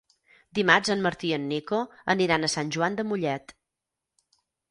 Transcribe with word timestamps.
Dimarts 0.59 0.91
en 0.95 1.03
Martí 1.07 1.29
i 1.33 1.35
en 1.37 1.43
Nico 1.51 1.81
aniran 2.15 2.47
a 2.47 2.51
Sant 2.55 2.73
Joan 2.77 2.99
de 3.01 3.07
Mollet. 3.11 3.53